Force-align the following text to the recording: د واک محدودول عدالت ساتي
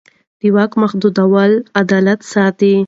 د 0.39 0.41
واک 0.55 0.71
محدودول 0.81 1.51
عدالت 1.81 2.19
ساتي 2.33 2.73